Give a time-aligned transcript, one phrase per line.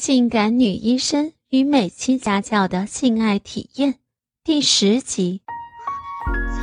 [0.00, 3.96] 性感女医生与美妻家教的性爱体验
[4.42, 5.42] 第十集。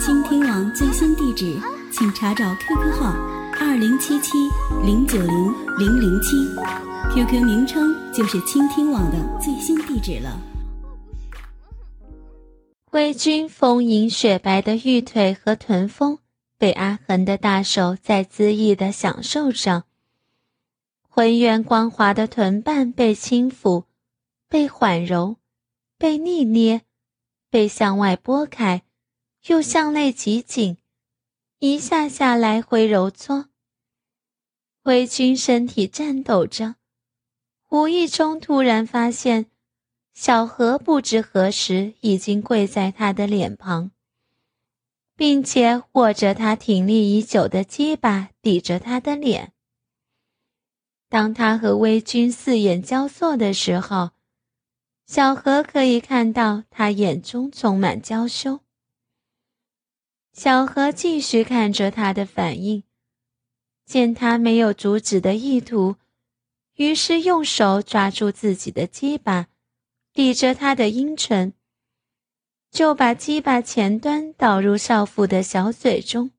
[0.04, 1.56] 倾听网最新地址，
[1.92, 3.14] 请查找 QQ 号
[3.60, 4.32] 二零七七
[4.84, 6.36] 零九零零零七
[7.14, 10.42] ，QQ 名称就是倾听网的最新地址了。
[12.92, 16.18] 魏军丰盈雪白的玉腿和臀峰
[16.58, 19.84] 被阿恒的大手在恣意的享受着。
[21.18, 23.86] 浑圆光滑的臀瓣被轻抚，
[24.48, 25.38] 被缓揉，
[25.98, 26.84] 被逆捏，
[27.50, 28.84] 被向外拨开，
[29.48, 30.78] 又向内挤紧，
[31.58, 33.50] 一下下来回揉搓。
[34.84, 36.76] 魏军身体颤抖着，
[37.70, 39.48] 无意中突然发现，
[40.14, 43.90] 小何不知何时已经跪在他的脸旁，
[45.16, 49.54] 并且握着他挺立已久的鸡巴抵着他的脸。
[51.10, 54.12] 当他和微君四眼交错的时候，
[55.06, 58.60] 小何可以看到他眼中充满娇羞。
[60.34, 62.84] 小何继续看着他的反应，
[63.86, 65.96] 见他没有阻止的意图，
[66.76, 69.48] 于是用手抓住自己的鸡巴，
[70.12, 71.54] 抵着他的阴唇，
[72.70, 76.32] 就把鸡巴前端导入少妇的小嘴中。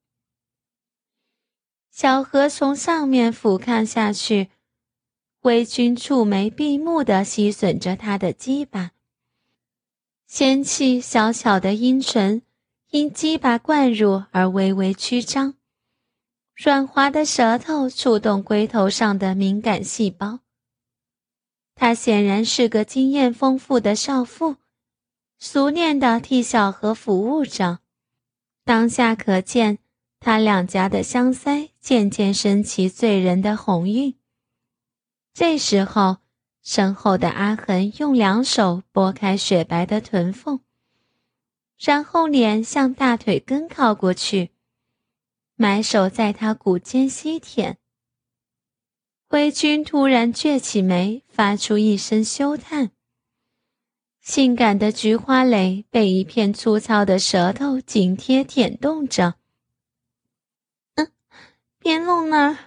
[1.90, 4.50] 小何从上面俯瞰下去。
[5.42, 8.90] 微君蹙眉闭目地吸吮着他的鸡巴，
[10.26, 12.42] 纤细小巧的阴唇
[12.90, 15.54] 因鸡巴灌入而微微曲张，
[16.56, 20.40] 软滑的舌头触动龟头上的敏感细胞。
[21.76, 24.56] 她显然是个经验丰富的少妇，
[25.38, 27.78] 熟练地替小何服务着。
[28.64, 29.78] 当下可见，
[30.18, 34.17] 他两颊的香腮渐渐升起醉人的红晕。
[35.40, 36.16] 这时候，
[36.64, 40.58] 身后的阿恒用两手拨开雪白的臀缝，
[41.78, 44.50] 然后脸向大腿根靠过去，
[45.54, 47.78] 埋手在他骨间吸舔。
[49.28, 52.90] 魏军突然撅起眉，发出一声羞叹。
[54.20, 59.36] 性感的菊花蕾被一片粗糙的舌头紧贴舔动着。
[60.96, 61.12] 嗯，
[61.78, 62.58] 别弄那儿。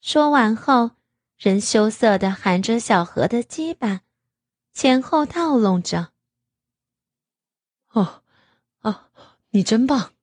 [0.00, 0.97] 说完后。
[1.38, 4.00] 人羞涩的含着小何的鸡巴，
[4.72, 6.10] 前后套弄着。
[7.92, 8.24] 哦，
[8.80, 9.04] 哦，
[9.50, 10.14] 你真棒！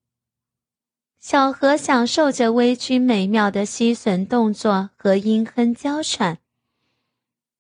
[1.21, 6.39] 小何享受着微君美妙的吸吮动作和阴哼娇喘，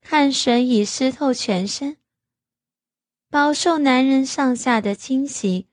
[0.01, 1.95] 汗水已湿透全身。
[3.29, 5.69] 饱受男人上下的侵袭，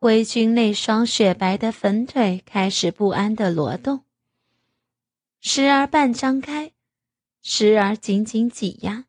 [0.00, 4.04] 微君那双雪白的粉腿开始不安的挪动，
[5.40, 6.72] 时而半张开。
[7.42, 9.06] 时而紧紧挤压，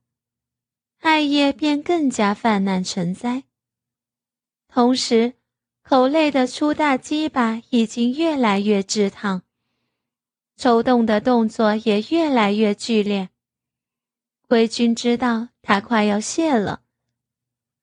[0.99, 3.43] 艾叶便更加泛滥成灾。
[4.67, 5.33] 同时，
[5.81, 9.43] 口内的粗大鸡巴已经越来越炙烫，
[10.55, 13.29] 抽动的动作也越来越剧烈。
[14.47, 16.83] 魏军知道他快要泄了，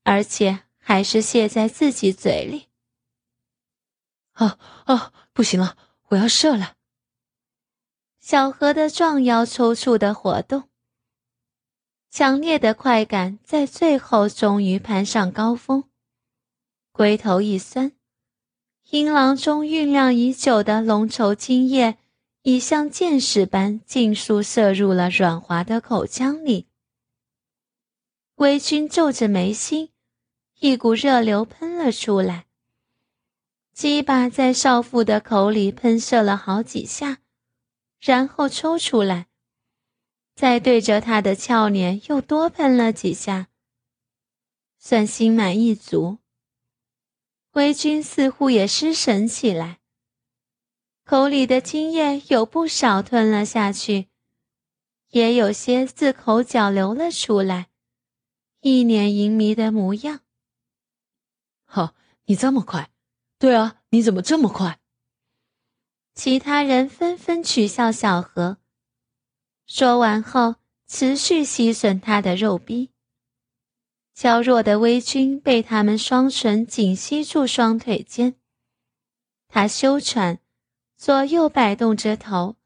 [0.04, 2.69] 而且还是泄在自己嘴里。
[4.32, 5.76] 啊啊，不行了，
[6.08, 6.78] 我要射了！
[8.21, 10.65] 小河的壮腰抽搐的活动，
[12.11, 15.84] 强烈的快感在最后终于攀上高峰，
[16.93, 17.93] 龟头一酸，
[18.91, 21.97] 阴囊中酝酿已久的浓稠精液
[22.43, 26.67] 已像箭矢般尽数射入了软滑的口腔里。
[28.35, 29.91] 微君皱着眉心，
[30.61, 32.47] 一股热流喷了出来，
[33.73, 37.19] 鸡巴在少妇的口里喷射了好几下。
[38.00, 39.26] 然后抽出来，
[40.34, 43.48] 再对着他的俏脸又多喷了几下，
[44.78, 46.19] 算心满意足。
[47.53, 49.81] 微君似乎也失神起来，
[51.04, 54.08] 口里的精液有不少吞了下去，
[55.08, 57.69] 也有些自口角流了出来，
[58.61, 60.20] 一脸淫迷的模样。
[61.73, 61.94] 哦，
[62.26, 62.90] 你这么快？
[63.38, 64.77] 对啊，你怎么这么快？
[66.19, 68.59] 其他人纷纷取笑小何。
[69.69, 70.56] 说完后，
[70.88, 72.91] 持续吸吮他的肉壁。
[74.15, 78.35] 娇弱的微君被他们双唇紧吸住双腿间，
[79.47, 80.41] 他羞喘，
[80.97, 82.56] 左右摆动着头，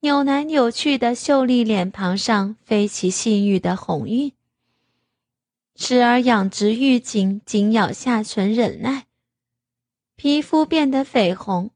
[0.00, 4.32] 扭来扭去的秀丽脸庞上飞起性欲的红晕，
[5.76, 9.06] 时而仰直玉颈，紧咬下唇忍耐，
[10.16, 11.70] 皮肤变得绯红。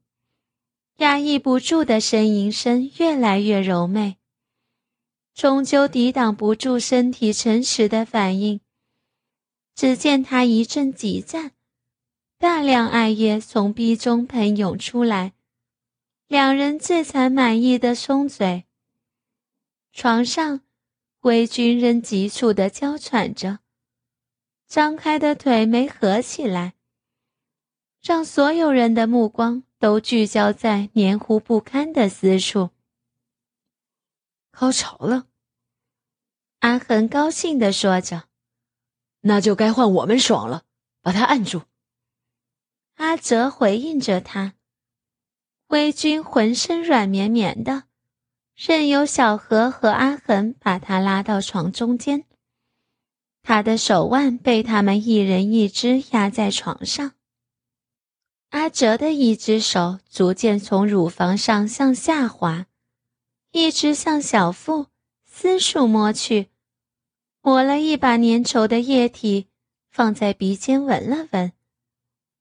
[0.99, 4.17] 压抑不住的呻吟声越来越柔媚，
[5.33, 8.59] 终究抵挡不住身体诚实的反应。
[9.73, 11.53] 只见他一阵急战，
[12.37, 15.31] 大量艾叶从鼻中喷涌出来，
[16.27, 18.65] 两人这才满意的松嘴。
[19.93, 20.59] 床上，
[21.21, 23.59] 魏军仍急促的娇喘着，
[24.67, 26.73] 张开的腿没合起来，
[28.03, 32.71] 让所有人的目光都聚焦在黏糊不堪的私处。
[34.51, 35.27] 高潮了，
[36.59, 38.25] 阿恒高兴地说着
[39.21, 40.63] ：“那就该换我们爽了，
[41.01, 41.63] 把他按住。”
[42.95, 44.55] 阿哲回应着他。
[45.67, 47.83] 微君浑身软绵绵的，
[48.55, 52.25] 任由小何和阿恒把他拉到床中间。
[53.43, 57.13] 他的手腕被他们一人一只压在床上。
[58.49, 62.65] 阿哲的一只手逐渐从乳房上向下滑。
[63.51, 64.87] 一直向小腹
[65.25, 66.49] 私处摸去，
[67.41, 69.47] 抹了一把粘稠的液体，
[69.89, 71.51] 放在鼻尖闻了闻，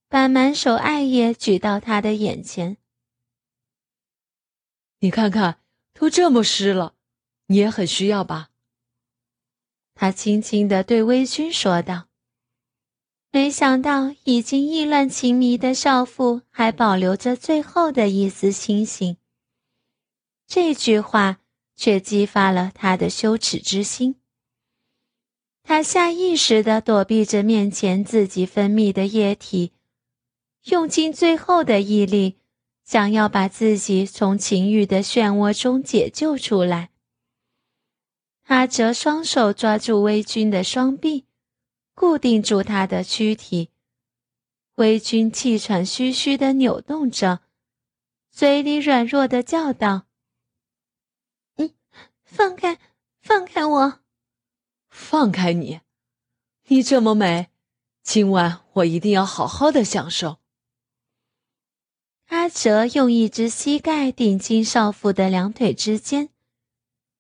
[0.09, 2.77] 把满手艾叶举到他的眼前。
[4.99, 5.63] 你看看，
[5.95, 6.95] 都这么湿了，
[7.47, 8.51] 你也很需要吧？
[9.95, 12.08] 他轻轻地对微君说道。
[13.31, 19.17] 没想到，已经意乱情迷的少妇还保留着最后的一丝清醒。
[20.47, 21.39] 这句话
[21.77, 24.17] 却激发了他的羞耻之心。
[25.63, 29.73] 他下意识地躲避着面前自己分泌的液体，
[30.65, 32.39] 用尽最后的毅力，
[32.83, 36.89] 想要把自己从情欲的漩涡中解救出来。
[38.43, 41.27] 他则双手抓住微君的双臂，
[41.99, 43.71] 固定住他的躯体。
[44.77, 47.41] 微君气喘吁吁地扭动着，
[48.31, 50.07] 嘴里软弱地叫道。
[52.23, 52.79] 放开，
[53.21, 54.01] 放开我！
[54.89, 55.81] 放开你！
[56.69, 57.49] 你这么美，
[58.05, 60.39] 今晚我一定要好好的享受。
[62.27, 66.29] 阿哲用一只膝盖顶进少妇的两腿之间，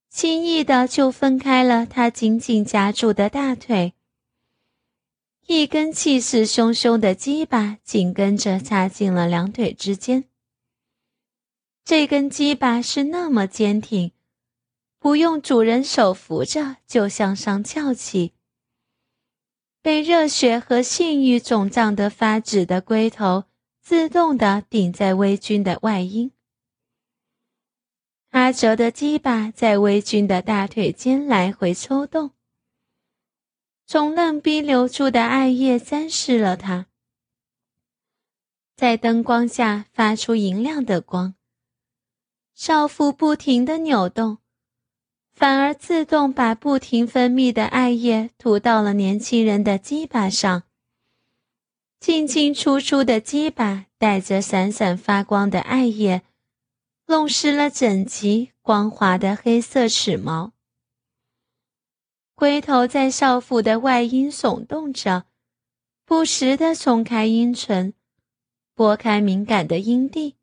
[0.08, 3.94] 轻易的就分开了她紧紧夹住的大腿。
[5.50, 10.24] 一根气势汹汹的鸡巴紧跟着插进了两腿之间。
[11.86, 14.12] 这根鸡巴是那么坚挺。
[14.98, 18.34] 不用主人手扶着就向上翘起，
[19.80, 23.44] 被热血和性欲肿胀得发紫的龟头
[23.80, 26.30] 自动地顶在微君的外阴。
[28.32, 32.32] 阿哲的鸡巴在微君的大腿间来回抽动，
[33.90, 36.88] 从嫩逼流出的艾叶沾湿了它，
[38.76, 41.34] 在灯光下发出银亮的光。
[42.54, 44.40] 少妇不停地扭动。
[45.32, 50.64] 反而自动把不停分泌的艾叶涂到了年轻人的鸡巴上。
[51.98, 56.20] 进进出出的鸡巴带着闪闪发光的艾叶，
[57.06, 60.52] 弄湿了整齐光滑的黑色齿毛。
[62.38, 65.26] 龟头在少妇的外阴耸动着，
[66.04, 67.94] 不时地松开阴唇，
[68.76, 70.36] 拨开敏感的阴蒂，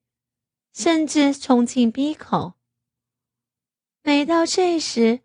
[0.73, 2.55] 甚至冲进鼻口。
[4.03, 5.21] 每到这时，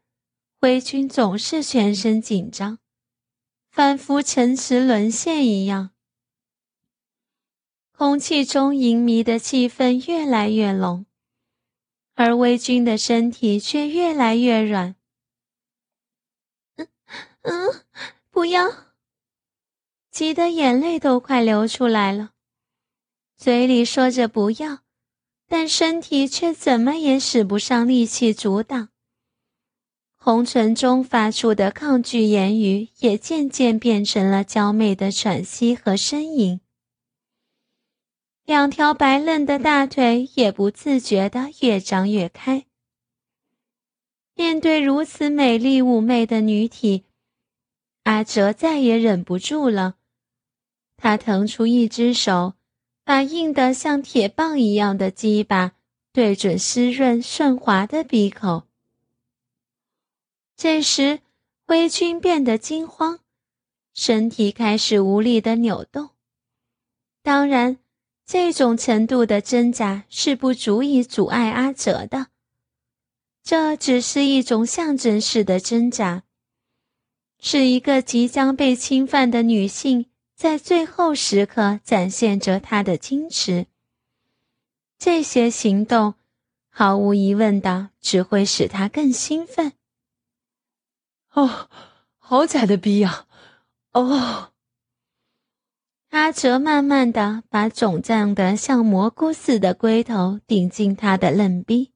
[0.61, 2.78] 魏军总是全身紧张，
[3.73, 5.90] 仿佛城池沦陷一样。
[7.90, 11.04] 空气中淫迷的气氛越来越浓，
[12.14, 14.94] 而魏军的身体却越来越软。
[17.42, 17.85] 嗯，
[18.30, 18.94] 不要！
[20.11, 22.30] 急得眼泪都快流出来了，
[23.37, 24.80] 嘴里说着不要。
[25.47, 28.90] 但身体却怎么也使不上力气阻挡，
[30.16, 36.61] 红唇中发出的抗拒言语也渐渐变成了娇媚的喘息和呻吟。
[38.44, 42.66] 两条白嫩的大腿也不自觉地越张越开。
[44.37, 47.06] 面对如此美丽妩媚的女体，
[48.02, 49.97] 阿哲再也忍不住了，
[50.97, 52.54] 他腾出一只手。
[53.02, 55.73] 把硬得像铁棒一样的鸡巴
[56.12, 58.69] 对准湿润顺滑的鼻口。
[60.57, 61.19] 这时，
[61.66, 63.19] 微君变得惊慌，
[63.92, 66.11] 身体开始无力的扭动。
[67.21, 67.78] 当然，
[68.25, 72.28] 这种程度的挣扎是不足以阻碍阿哲的，
[73.42, 76.23] 这只是一种象征式的挣扎，
[77.40, 80.06] 是一个即将被侵犯的女性。
[80.37, 83.66] 在最后时刻展现着她的矜持。
[84.99, 86.14] 这些行动，
[86.70, 89.73] 毫无疑问的只会使她更兴奋。
[91.35, 91.68] 哦，
[92.16, 93.26] 好假的逼呀！
[93.92, 94.52] 哦。
[96.09, 101.92] 阿哲慢慢的把肿胀的像蘑菇似的龟头顶进他的嫩逼，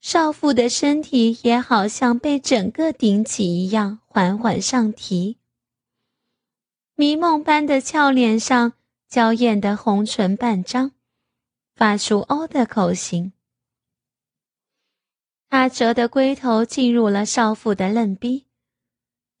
[0.00, 5.38] 少妇的身体也好像被整个顶起一样，缓缓上提。
[6.94, 8.74] 迷梦般的俏脸上，
[9.08, 10.92] 娇艳的红唇半张，
[11.74, 13.32] 发出“哦”的口型。
[15.48, 18.46] 阿哲的龟头进入了少妇的嫩逼，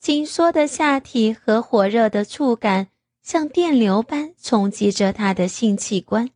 [0.00, 2.88] 紧缩的下体和火热的触感。
[3.22, 6.30] 像电流般冲击着他的性器官，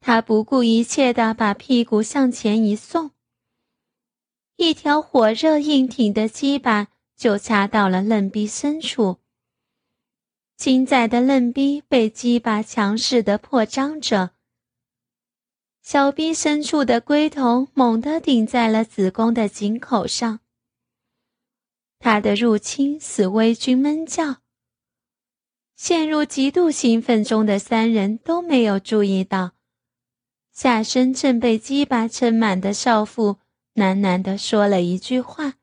[0.00, 3.10] 他不顾一切地把屁股向前一送，
[4.56, 9.18] 一条火热硬挺的鸡巴就插到了嫩逼深处。
[10.56, 14.30] 金仔的嫩逼被鸡巴强势的破张着，
[15.82, 20.40] 小逼深处的龟头猛地顶在了子宫的颈口上。
[21.98, 24.36] 他的入侵使微君闷叫。
[25.74, 29.52] 陷入极度兴奋中的三人都没有注意到，
[30.52, 33.38] 下身正被鸡巴撑满的少妇
[33.74, 35.54] 喃喃地说了一句话。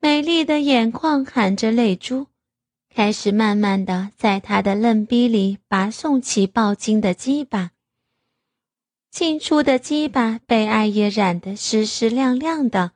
[0.00, 2.26] 美丽的眼眶含着泪珠，
[2.94, 7.72] 开始慢慢的在他的嫩逼里拔送起爆金的鸡巴。
[9.10, 12.92] 进出的鸡巴被艾叶染得湿湿亮亮的，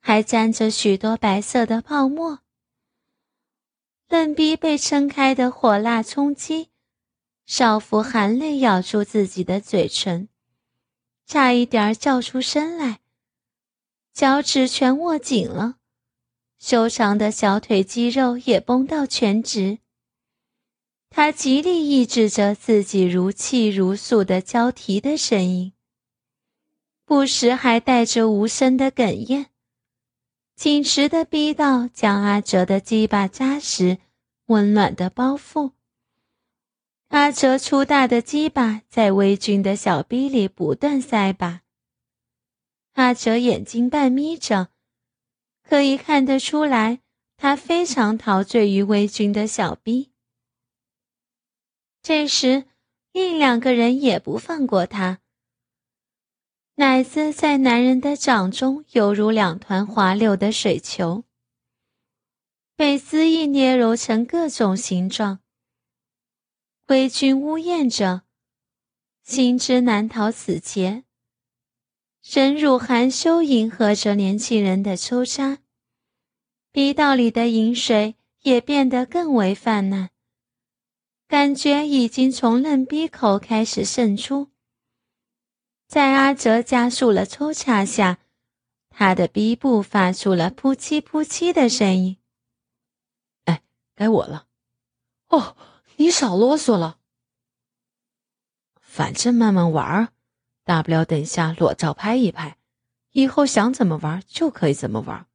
[0.00, 2.38] 还沾着许多白色的泡沫。
[4.10, 6.68] 嫩逼被撑开的火辣冲击，
[7.44, 10.28] 少妇含泪咬住自己的嘴唇，
[11.28, 13.00] 差一点叫出声来。
[14.14, 15.76] 脚趾全握紧了，
[16.58, 19.78] 修长的小腿肌肉也绷到全直。
[21.10, 25.74] 他极力抑制着自己如泣如诉的娇啼的声音，
[27.04, 29.50] 不时还带着无声的哽咽。
[30.56, 33.98] 紧实的逼道将阿哲的鸡巴扎实、
[34.46, 35.72] 温暖的包覆。
[37.08, 41.62] 阿哲粗大的鸡巴在微君的小逼里不断塞吧。
[42.92, 44.68] 阿哲眼睛半眯着，
[45.62, 47.00] 可以看得出来，
[47.38, 50.10] 他非常陶醉于微君的小逼。
[52.02, 52.66] 这时，
[53.12, 55.20] 另两个人也不放过他。
[56.74, 61.24] 奶子在男人的掌中犹如两团滑溜的水球，
[62.76, 65.40] 被肆意捏揉成各种形状。
[66.88, 68.22] 微君呜咽着，
[69.22, 71.04] 心知难逃死劫，
[72.22, 75.58] 忍辱含羞迎合着年轻人的抽插，
[76.72, 80.08] 鼻道里的饮水也变得更为泛滥，
[81.26, 84.48] 感觉已经从嫩鼻口开始渗出。
[85.86, 88.20] 在阿哲加速了抽插下，
[88.88, 92.16] 他的鼻部发出了扑哧扑哧的声音。
[93.44, 93.62] 哎，
[93.94, 94.46] 该我了。
[95.28, 95.54] 哦，
[95.98, 96.98] 你少啰嗦了。
[98.80, 100.08] 反正慢慢玩儿，
[100.62, 102.56] 大不了等下裸照拍一拍，
[103.10, 105.26] 以后想怎么玩就可以怎么玩。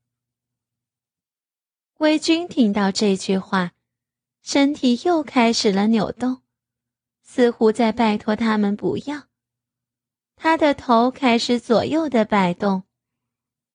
[2.00, 3.74] 魏军听到这句话，
[4.41, 6.41] 身体又开始了扭动，
[7.22, 9.27] 似乎在拜托他们不要。
[10.38, 12.84] 他的头开始左右的摆动，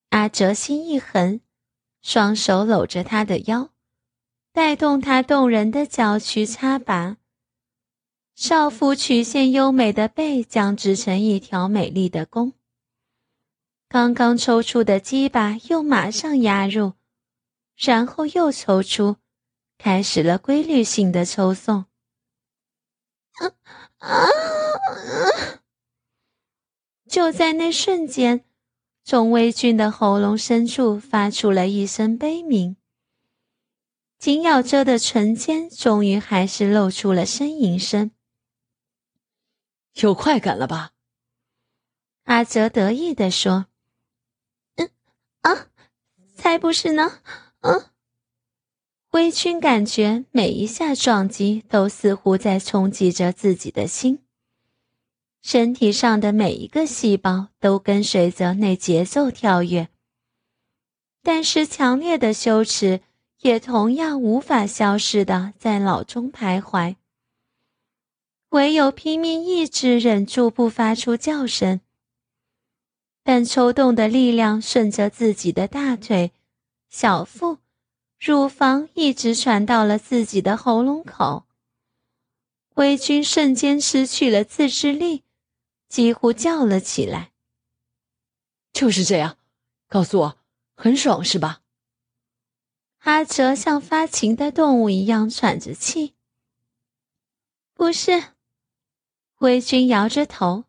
[0.09, 1.39] 阿哲心一横，
[2.01, 3.69] 双手搂着他的腰，
[4.51, 7.17] 带动他动人的脚去插拔。
[8.35, 12.53] 少妇曲线优美的背僵直成一条美丽的弓，
[13.89, 16.93] 刚刚抽出的鸡巴又马上压入，
[17.75, 19.17] 然后又抽出，
[19.77, 21.85] 开始了规律性的抽送。
[23.33, 23.51] 啊
[23.97, 25.59] 啊啊！
[27.09, 28.45] 就在那瞬间，
[29.03, 32.77] 钟微俊的喉咙深处发出了一声悲鸣，
[34.19, 38.11] 紧咬着的唇间终于还是露出了呻吟声。
[40.01, 40.91] 有快感了吧？
[42.25, 43.67] 阿泽得意地说
[44.75, 44.89] ：“嗯，
[45.41, 45.67] 啊，
[46.35, 47.21] 才不是呢！”
[47.61, 47.85] 嗯，
[49.11, 54.23] 微君感觉每一下撞击都似乎在冲击着自己的心。
[55.41, 59.87] 身体上的每一个细胞都跟随着那节奏跳跃，
[61.23, 63.01] 但是强烈的羞耻
[63.41, 66.95] 也同样无法消失的在脑中徘徊。
[68.49, 71.81] 唯有拼命抑制，忍住不发出叫声。
[73.23, 76.31] 但抽动的力量顺着自己的大腿、
[76.89, 77.59] 小腹、
[78.19, 81.45] 乳房一直传到了自己的喉咙口。
[82.75, 85.23] 微君瞬间失去了自制力。
[85.89, 87.31] 几乎叫了起来。
[88.71, 89.39] 就是这样，
[89.87, 90.37] 告诉我，
[90.75, 91.58] 很爽是吧？
[92.99, 96.15] 阿哲像发情的动物一样喘着气。
[97.73, 98.33] 不是，
[99.37, 100.65] 微君摇着头，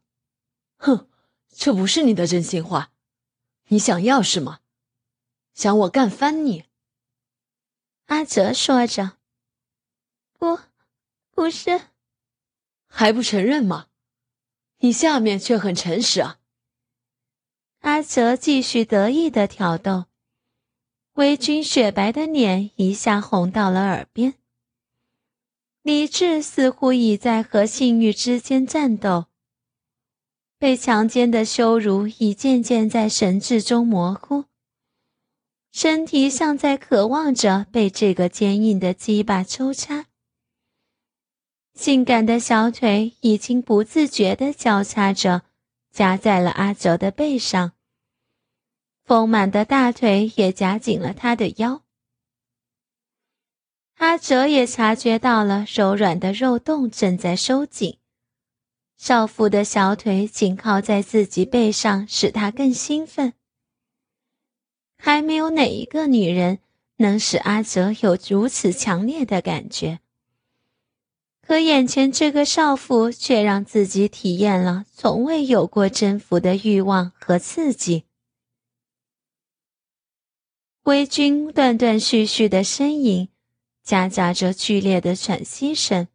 [0.76, 1.08] 哼，
[1.48, 2.92] 这不是你的真心话。
[3.68, 4.60] 你想要是吗？
[5.54, 6.64] 想我干翻你？
[8.06, 9.18] 阿哲说着。
[10.38, 10.58] 不，
[11.32, 11.88] 不是，
[12.86, 13.88] 还不承认吗？
[14.78, 16.38] 你下面却很诚实啊。
[17.80, 20.06] 阿哲继续得意的挑逗，
[21.20, 24.36] 魏军雪白的脸一下红到了耳边。
[25.82, 29.26] 理智似乎已在和性欲之间战斗，
[30.58, 34.46] 被强奸的羞辱已渐渐在神智中模糊，
[35.70, 40.06] 身体像在渴望着被这个坚硬的鸡巴抽插。
[41.74, 45.42] 性感的小腿已经不自觉地交叉着，
[45.92, 47.72] 夹在了阿哲的背上。
[49.10, 51.82] 丰满的大腿也夹紧了他的腰。
[53.96, 57.98] 阿哲也察觉到了柔软的肉洞正在收紧，
[58.96, 63.32] 少妇的小腿紧靠在自己背上，使他更兴奋。
[64.96, 66.60] 还没有哪一个女人
[66.98, 69.98] 能使阿哲有如此强烈的感觉。
[71.44, 78.04] 可眼前这个少妇却让自己体验了从未有过征服的欲望和刺激。
[80.84, 83.28] 微君断断续续的呻吟，
[83.82, 86.08] 夹杂着剧烈的喘息声。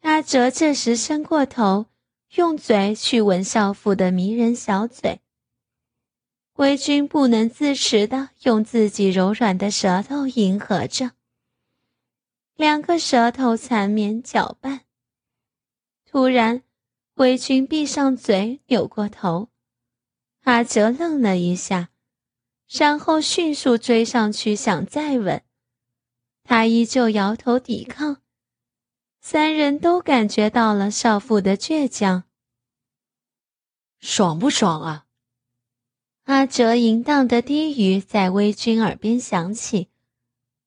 [0.00, 1.86] 阿哲这时伸过头，
[2.36, 5.20] 用嘴去吻少妇的迷人小嘴。
[6.54, 11.12] 微君不能自持的用自己柔软的舌头迎合着。
[12.56, 14.80] 两个舌头缠绵搅拌。
[16.06, 16.62] 突然，
[17.14, 19.50] 魏军闭上嘴，扭过头。
[20.42, 21.90] 阿哲愣了一下，
[22.72, 25.42] 然后迅速追上去，想再吻。
[26.42, 28.22] 他依旧摇头抵抗。
[29.20, 32.24] 三人都感觉到了少妇的倔强。
[34.00, 35.06] 爽不爽啊？
[36.24, 39.88] 阿哲淫荡的低语在微君耳边响起。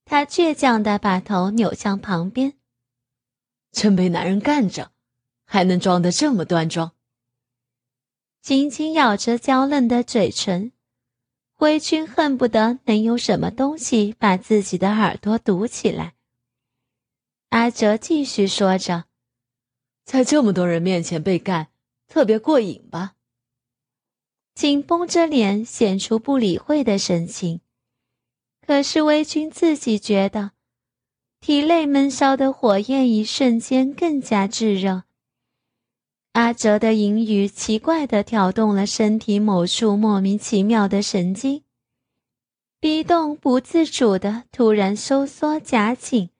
[0.05, 2.53] 他倔强的把头扭向旁边，
[3.71, 4.91] 真被男人干着，
[5.43, 6.91] 还能装得这么端庄。
[8.41, 10.71] 紧紧咬着娇嫩的嘴唇，
[11.57, 16.13] 微君恨不得能有什么东西把自己的耳朵堵起来。
[17.49, 19.05] 阿哲继续说着
[20.03, 21.69] ：“在这么多人面前被干，
[22.07, 23.13] 特别过瘾吧？”
[24.53, 27.61] 紧绷着脸，显出不理会的神情。
[28.67, 30.51] 可是微君自己觉得，
[31.39, 35.04] 体内闷烧的火焰一瞬间更加炙热。
[36.35, 41.63] 阿哲的淫语奇怪地挑动了身体某处莫名其妙的神经，
[42.81, 46.31] 逼动不自主的突然收缩夹紧，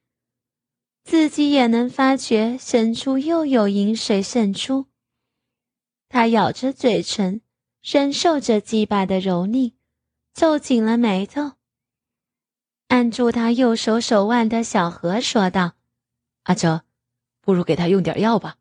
[1.05, 4.88] 自己也能发觉深处又有饮水渗出。
[6.10, 7.39] 他咬着嘴唇，
[7.81, 9.75] 忍受着鸡巴的蹂躏，
[10.34, 11.53] 皱紧了眉头。
[12.89, 15.75] 按住他右手手腕的小何说道
[16.43, 16.81] ：“阿哲，
[17.39, 18.58] 不如给他用点药吧。”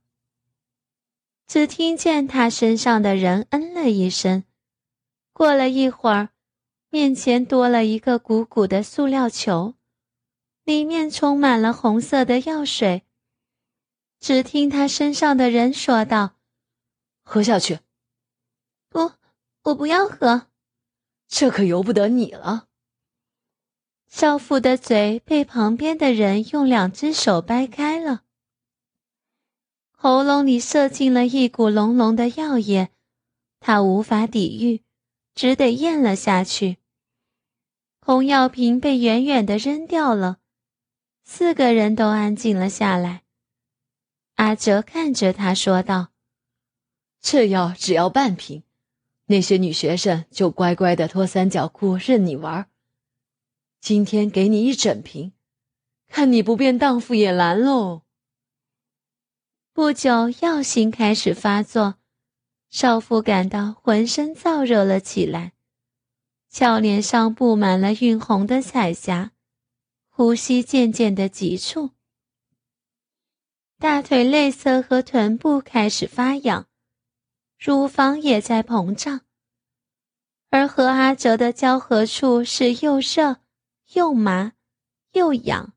[1.46, 4.44] 只听见他身上的人嗯了一声。
[5.33, 6.30] 过了一会儿，
[6.90, 9.74] 面前多了一个鼓鼓的塑料球，
[10.64, 13.02] 里面充满了红色的药水。
[14.20, 16.37] 只听他身上的人说道
[17.22, 17.80] ：“喝下去。
[18.88, 19.12] ”“不，
[19.64, 20.46] 我不要喝。
[21.28, 22.68] ”“这可由不得你了。”
[24.09, 28.22] 少妇的嘴被旁边的人用两只手掰开了，
[30.05, 32.90] 喉咙里射进了一股浓浓的药液，
[33.59, 34.83] 他无法抵御，
[35.35, 36.77] 只得咽了下去。
[38.03, 40.40] 红药瓶被远远的扔掉了，
[41.25, 43.23] 四个人都安静了下来。
[44.35, 46.09] 阿哲看着他说道
[47.23, 48.62] ：“这药只要半瓶，
[49.29, 52.69] 那些女学生就乖乖的脱三角裤任你玩。”
[53.81, 55.33] 今天给你一整瓶，
[56.09, 58.04] 看你不变荡妇也难喽！
[59.75, 61.97] 不久，药性开始发作，
[62.71, 65.53] 少妇感到浑身燥热了起来，
[66.49, 69.33] 俏脸上布满了晕红的彩霞，
[70.09, 71.91] 呼吸渐渐的急促，
[73.81, 76.69] 大腿内侧和臀部开始发痒，
[77.59, 79.23] 乳房也在膨胀，
[80.51, 83.41] 而和阿哲的交合处是又热。
[83.93, 84.53] 又麻
[85.13, 85.75] 又痒，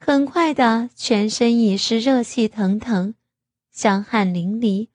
[0.00, 3.14] 很快的，全身已是热气腾腾，
[3.70, 4.88] 香汗淋漓。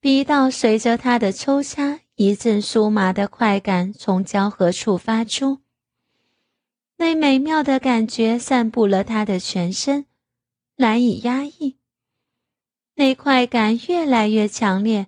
[0.00, 5.60] 逼道随着他的抽插一阵酥麻的快感从交合处发出，
[6.96, 10.06] 那美妙的感觉散布了他的全身，
[10.76, 11.78] 难以压抑。
[12.94, 15.06] 那快感越来越强烈，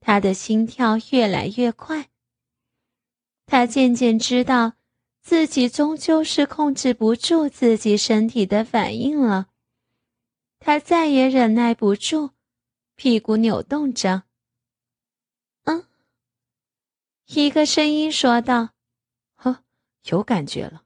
[0.00, 2.08] 他的心跳越来越快。
[3.46, 4.74] 他渐渐知道，
[5.22, 9.48] 自己终究是控制不住自己身体的反应了。
[10.58, 12.30] 他再也忍耐不住，
[12.96, 14.24] 屁股扭动着。
[15.64, 15.84] 嗯
[17.26, 18.70] 一个声音说道
[19.36, 19.62] ：“呵，
[20.04, 20.82] 有感觉了。”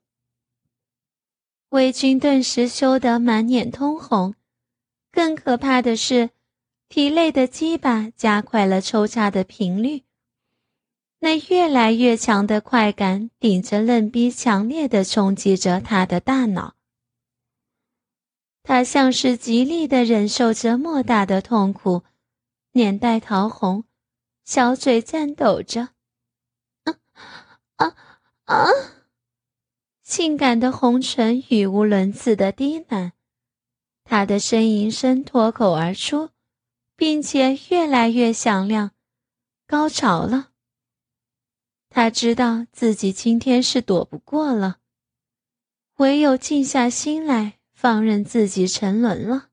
[1.70, 4.34] 魏军顿时羞得满脸通红，
[5.10, 6.30] 更可怕的是，
[6.88, 10.04] 体内的鸡巴加快了抽插的频率，
[11.24, 16.74] 那越来越强的快感顶着嫩逼，强烈的冲击着他的大脑。
[18.62, 22.02] 他像是极力的忍受着莫大的痛苦，
[22.72, 23.84] 脸带桃红，
[24.44, 25.88] 小嘴颤抖着。
[26.84, 26.98] 啊
[27.76, 27.96] 啊
[28.44, 28.66] 啊！
[30.02, 33.12] 性感的红唇语无伦次的低喃，
[34.04, 36.28] 他的呻吟声脱口而出，
[36.96, 38.90] 并且越来越响亮。
[39.66, 40.50] 高潮了，
[41.96, 44.78] 他知道自己今天是躲不过了，
[45.98, 49.50] 唯有静下心来，放任自己沉沦了。